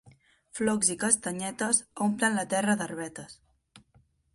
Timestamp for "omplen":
2.09-2.41